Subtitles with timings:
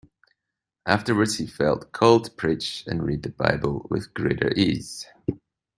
[0.87, 5.05] Afterwards he felt called to preach and read the Bible with greater ease.